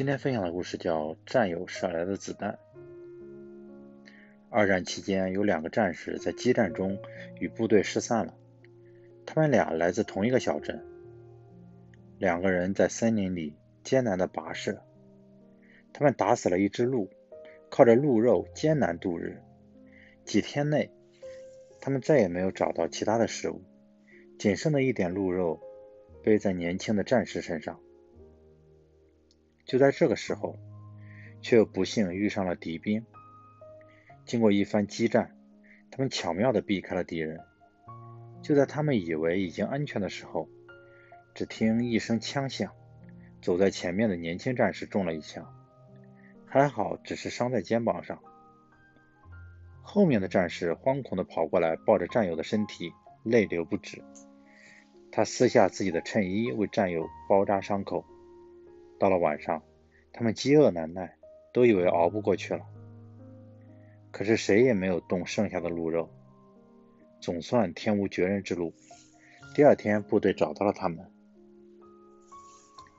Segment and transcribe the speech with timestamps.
[0.00, 2.52] 今天分享的故事叫《战友射来的子弹》。
[4.48, 6.98] 二战期间，有两个战士在激战中
[7.38, 8.34] 与部队失散了。
[9.26, 10.82] 他们俩来自同一个小镇。
[12.16, 14.82] 两个人在森林里艰难地跋涉。
[15.92, 17.10] 他们打死了一只鹿，
[17.68, 19.42] 靠着鹿肉艰难度日。
[20.24, 20.90] 几天内，
[21.78, 23.60] 他们再也没有找到其他的食物，
[24.38, 25.60] 仅剩的一点鹿肉
[26.24, 27.78] 背在年轻的战士身上。
[29.70, 30.58] 就在这个时候，
[31.40, 33.06] 却又不幸遇上了敌兵。
[34.24, 35.36] 经过一番激战，
[35.92, 37.38] 他们巧妙地避开了敌人。
[38.42, 40.48] 就在他们以为已经安全的时候，
[41.36, 42.72] 只听一声枪响，
[43.40, 45.46] 走在前面的年轻战士中了一枪，
[46.46, 48.18] 还好只是伤在肩膀上。
[49.82, 54.02] 后面的战士惶恐地跑过来，抱着战友的身体，泪流不止。
[55.12, 58.04] 他撕下自己的衬衣，为战友包扎伤口。
[59.00, 59.62] 到了晚上，
[60.12, 61.16] 他们饥饿难耐，
[61.54, 62.60] 都以为熬不过去了。
[64.10, 66.10] 可是谁也没有动剩下的鹿肉，
[67.18, 68.74] 总算天无绝人之路。
[69.54, 71.10] 第二天，部队找到了他们。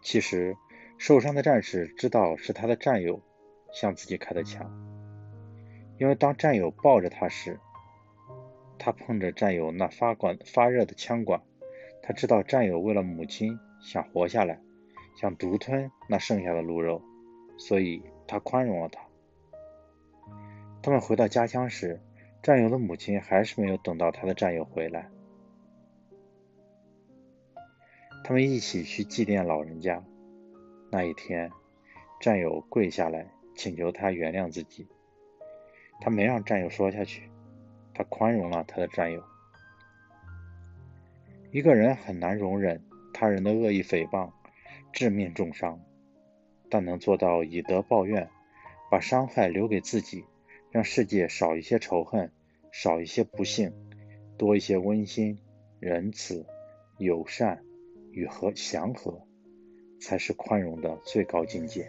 [0.00, 0.56] 其实，
[0.96, 3.20] 受伤的战士知道是他的战友
[3.70, 4.72] 向自己开的枪，
[5.98, 7.60] 因为当战友抱着他时，
[8.78, 11.42] 他碰着战友那发管发热的枪管，
[12.02, 14.58] 他知道战友为了母亲想活下来。
[15.20, 17.02] 想独吞那剩下的鹿肉，
[17.58, 19.02] 所以他宽容了他。
[20.80, 22.00] 他们回到家乡时，
[22.42, 25.10] 战友的母亲还是没有等到他的战友回来。
[28.24, 30.02] 他们一起去祭奠老人家。
[30.90, 31.50] 那一天，
[32.18, 34.88] 战友跪下来请求他原谅自己。
[36.00, 37.30] 他没让战友说下去，
[37.92, 39.22] 他宽容了他的战友。
[41.50, 44.30] 一个人很难容忍他人的恶意诽谤。
[44.92, 45.80] 致命重伤，
[46.68, 48.28] 但能做到以德报怨，
[48.90, 50.24] 把伤害留给自己，
[50.70, 52.30] 让世界少一些仇恨，
[52.72, 53.72] 少一些不幸，
[54.36, 55.38] 多一些温馨、
[55.78, 56.46] 仁慈、
[56.98, 57.62] 友善
[58.12, 59.26] 与和祥和，
[60.00, 61.88] 才是宽容的最高境界。